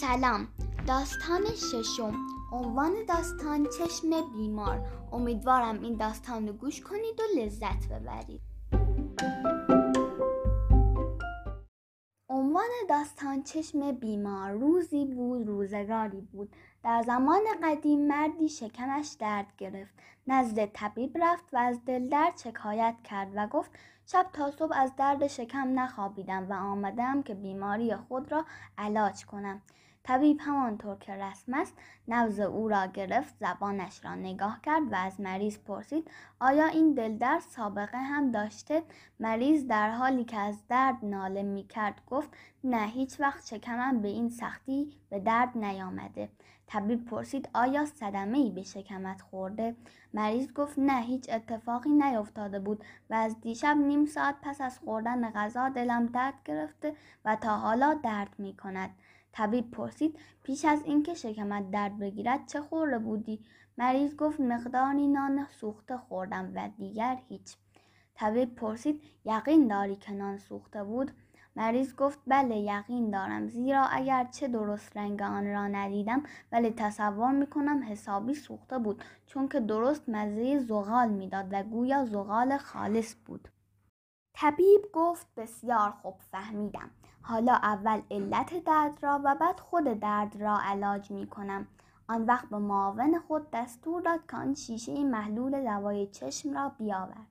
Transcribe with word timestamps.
سلام. 0.00 0.48
داستان 0.86 1.42
ششم. 1.54 2.14
عنوان 2.52 2.92
داستان 3.08 3.66
چشم 3.78 4.32
بیمار. 4.32 4.80
امیدوارم 5.12 5.82
این 5.82 5.96
داستان 5.96 6.46
رو 6.46 6.52
گوش 6.52 6.80
کنید 6.80 7.20
و 7.20 7.40
لذت 7.40 7.88
ببرید. 7.88 8.40
عنوان 12.66 12.98
داستان 12.98 13.42
چشم 13.42 13.92
بیمار 13.92 14.50
روزی 14.50 15.04
بود 15.04 15.46
روزگاری 15.46 16.20
بود. 16.20 16.56
در 16.84 17.02
زمان 17.02 17.40
قدیم 17.62 18.06
مردی 18.06 18.48
شکمش 18.48 19.16
درد 19.20 19.46
گرفت. 19.58 19.94
نزد 20.26 20.66
طبیب 20.66 21.18
رفت 21.20 21.54
و 21.54 21.56
از 21.56 21.84
دل 21.84 22.08
درد 22.08 22.36
شکایت 22.36 22.94
کرد 23.04 23.32
و 23.34 23.46
گفت 23.46 23.70
شب 24.06 24.26
تا 24.32 24.50
صبح 24.50 24.78
از 24.78 24.96
درد 24.96 25.26
شکم 25.26 25.80
نخوابیدم 25.80 26.50
و 26.50 26.52
آمدم 26.52 27.22
که 27.22 27.34
بیماری 27.34 27.96
خود 27.96 28.32
را 28.32 28.44
علاج 28.78 29.24
کنم. 29.26 29.62
طبیب 30.06 30.38
همانطور 30.40 30.96
که 30.96 31.12
رسم 31.12 31.54
است 31.54 31.74
نبض 32.08 32.40
او 32.40 32.68
را 32.68 32.86
گرفت 32.86 33.34
زبانش 33.40 34.04
را 34.04 34.14
نگاه 34.14 34.60
کرد 34.62 34.92
و 34.92 34.94
از 34.94 35.20
مریض 35.20 35.58
پرسید 35.58 36.10
آیا 36.40 36.66
این 36.66 36.94
دلدرد 36.94 37.40
سابقه 37.40 37.98
هم 37.98 38.30
داشته؟ 38.30 38.82
مریض 39.20 39.66
در 39.66 39.90
حالی 39.90 40.24
که 40.24 40.36
از 40.38 40.68
درد 40.68 41.04
ناله 41.04 41.42
می 41.42 41.64
کرد 41.64 42.00
گفت 42.06 42.28
نه 42.64 42.86
هیچ 42.86 43.20
وقت 43.20 43.46
شکمم 43.46 44.02
به 44.02 44.08
این 44.08 44.28
سختی 44.28 44.96
به 45.10 45.20
درد 45.20 45.58
نیامده. 45.58 46.28
طبیب 46.66 47.04
پرسید 47.04 47.48
آیا 47.54 47.84
صدمه 47.84 48.38
ای 48.38 48.50
به 48.50 48.62
شکمت 48.62 49.22
خورده؟ 49.22 49.76
مریض 50.14 50.52
گفت 50.52 50.78
نه 50.78 51.00
هیچ 51.00 51.30
اتفاقی 51.30 51.90
نیفتاده 51.90 52.58
بود 52.58 52.84
و 53.10 53.14
از 53.14 53.40
دیشب 53.40 53.76
نیم 53.76 54.06
ساعت 54.06 54.34
پس 54.42 54.60
از 54.60 54.78
خوردن 54.78 55.30
غذا 55.30 55.68
دلم 55.68 56.06
درد 56.06 56.34
گرفته 56.44 56.94
و 57.24 57.36
تا 57.36 57.56
حالا 57.56 57.94
درد 57.94 58.34
می 58.38 58.56
کند. 58.56 58.90
طبیب 59.36 59.70
پرسید 59.70 60.18
پیش 60.42 60.64
از 60.64 60.82
اینکه 60.84 61.14
شکمت 61.14 61.70
درد 61.70 61.98
بگیرد 61.98 62.46
چه 62.46 62.60
خورده 62.60 62.98
بودی؟ 62.98 63.40
مریض 63.78 64.16
گفت 64.16 64.40
مقداری 64.40 65.08
نان 65.08 65.46
سوخته 65.60 65.96
خوردم 65.96 66.52
و 66.54 66.68
دیگر 66.78 67.18
هیچ. 67.28 67.56
طبیب 68.14 68.54
پرسید 68.54 69.02
یقین 69.24 69.68
داری 69.68 69.96
که 69.96 70.12
نان 70.12 70.38
سوخته 70.38 70.84
بود؟ 70.84 71.10
مریض 71.56 71.94
گفت 71.94 72.18
بله 72.26 72.56
یقین 72.56 73.10
دارم 73.10 73.48
زیرا 73.48 73.84
اگر 73.84 74.24
چه 74.24 74.48
درست 74.48 74.96
رنگ 74.96 75.22
آن 75.22 75.46
را 75.46 75.66
ندیدم 75.66 76.22
ولی 76.52 76.70
تصور 76.70 77.32
می‌کنم 77.32 77.82
حسابی 77.82 78.34
سوخته 78.34 78.78
بود 78.78 79.04
چون 79.26 79.48
که 79.48 79.60
درست 79.60 80.08
مزه 80.08 80.58
زغال 80.58 81.08
می‌داد 81.08 81.48
و 81.50 81.62
گویا 81.62 82.04
زغال 82.04 82.56
خالص 82.56 83.14
بود. 83.26 83.48
طبیب 84.38 84.80
گفت 84.92 85.26
بسیار 85.36 85.90
خوب 85.90 86.14
فهمیدم 86.30 86.90
حالا 87.22 87.52
اول 87.52 88.00
علت 88.10 88.64
درد 88.64 89.04
را 89.04 89.20
و 89.24 89.34
بعد 89.34 89.60
خود 89.60 89.84
درد 89.84 90.42
را 90.42 90.58
علاج 90.62 91.10
می 91.10 91.26
کنم. 91.26 91.66
آن 92.08 92.24
وقت 92.24 92.48
به 92.48 92.58
معاون 92.58 93.18
خود 93.18 93.50
دستور 93.50 94.02
داد 94.02 94.20
که 94.30 94.36
آن 94.36 94.54
شیشه 94.54 95.04
محلول 95.04 95.64
دوای 95.64 96.06
چشم 96.06 96.54
را 96.54 96.68
بیاورد 96.68 97.26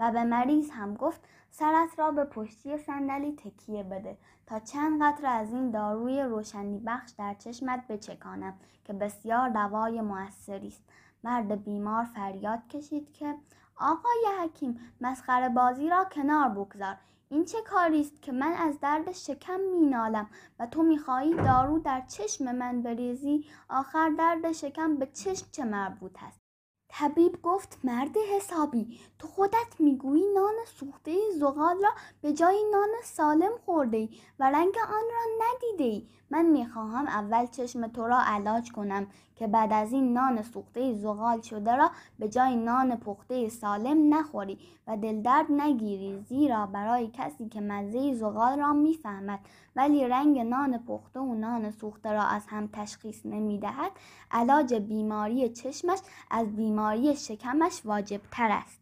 و 0.00 0.12
به 0.12 0.24
مریض 0.24 0.70
هم 0.70 0.94
گفت 0.94 1.20
سرت 1.50 1.98
را 1.98 2.10
به 2.10 2.24
پشتی 2.24 2.78
صندلی 2.78 3.32
تکیه 3.32 3.82
بده 3.82 4.18
تا 4.46 4.60
چند 4.60 5.02
قطره 5.02 5.28
از 5.28 5.52
این 5.52 5.70
داروی 5.70 6.22
روشنی 6.22 6.82
بخش 6.86 7.10
در 7.10 7.34
چشمت 7.34 7.86
بچکانم 7.88 8.54
که 8.84 8.92
بسیار 8.92 9.48
دوای 9.48 10.00
موثری 10.00 10.68
است 10.68 10.84
مرد 11.24 11.64
بیمار 11.64 12.04
فریاد 12.04 12.68
کشید 12.68 13.12
که 13.12 13.34
آقای 13.82 14.26
حکیم 14.42 14.80
مسخره 15.00 15.48
بازی 15.48 15.88
را 15.88 16.04
کنار 16.04 16.48
بگذار. 16.48 16.96
این 17.28 17.44
چه 17.44 17.58
کاری 17.62 18.00
است 18.00 18.22
که 18.22 18.32
من 18.32 18.52
از 18.52 18.80
درد 18.80 19.12
شکم 19.12 19.60
مینالم 19.60 20.30
و 20.58 20.66
تو 20.66 20.82
می‌خواهی 20.82 21.34
دارو 21.34 21.78
در 21.78 22.00
چشم 22.00 22.52
من 22.52 22.82
بریزی؟ 22.82 23.44
آخر 23.68 24.10
درد 24.18 24.52
شکم 24.52 24.96
به 24.96 25.06
چشم 25.06 25.46
چه 25.52 25.64
مربوط 25.64 26.22
است؟ 26.22 26.40
طبیب 26.88 27.42
گفت 27.42 27.78
مرد 27.84 28.16
حسابی. 28.36 29.00
تو 29.18 29.28
خودت 29.28 29.74
می‌گویی 29.78 30.26
نان 30.34 30.54
سوخته 30.64 31.16
زغال 31.38 31.82
را 31.82 31.90
به 32.22 32.32
جای 32.32 32.64
نان 32.72 32.90
سالم 33.04 33.52
خورده 33.64 33.96
ای 33.96 34.08
و 34.38 34.50
رنگ 34.50 34.74
آن 34.88 35.04
را 35.12 35.46
ندیده 35.46 35.84
ای 35.84 36.08
من 36.32 36.46
می‌خواهم 36.46 37.06
اول 37.06 37.46
چشم 37.46 37.86
تو 37.86 38.06
را 38.06 38.18
علاج 38.20 38.72
کنم 38.72 39.06
که 39.36 39.46
بعد 39.46 39.72
از 39.72 39.92
این 39.92 40.12
نان 40.12 40.42
سوخته 40.42 40.94
زغال 40.94 41.40
شده 41.40 41.76
را 41.76 41.90
به 42.18 42.28
جای 42.28 42.56
نان 42.56 42.96
پخته 42.96 43.48
سالم 43.48 44.14
نخوری 44.14 44.58
و 44.86 44.96
دلدرد 44.96 45.46
نگیری 45.52 46.20
زیرا 46.28 46.66
برای 46.66 47.10
کسی 47.12 47.48
که 47.48 47.60
مزه 47.60 48.14
زغال 48.14 48.58
را 48.58 48.72
می‌فهمد 48.72 49.40
ولی 49.76 50.08
رنگ 50.08 50.38
نان 50.38 50.78
پخته 50.78 51.20
و 51.20 51.34
نان 51.34 51.70
سوخته 51.70 52.12
را 52.12 52.22
از 52.22 52.46
هم 52.48 52.68
تشخیص 52.72 53.26
نمی‌دهد 53.26 53.92
علاج 54.30 54.74
بیماری 54.74 55.48
چشمش 55.48 55.98
از 56.30 56.56
بیماری 56.56 57.16
شکمش 57.16 57.80
واجب 57.84 58.20
تر 58.30 58.50
است. 58.50 58.81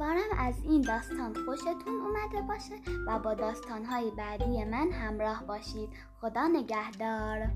امیدوارم 0.00 0.38
از 0.38 0.54
این 0.64 0.80
داستان 0.80 1.34
خوشتون 1.34 2.00
اومده 2.00 2.42
باشه 2.48 2.74
و 3.06 3.18
با 3.18 3.34
داستانهای 3.34 4.10
بعدی 4.10 4.64
من 4.64 4.92
همراه 4.92 5.44
باشید. 5.46 5.88
خدا 6.20 6.46
نگهدار. 6.46 7.50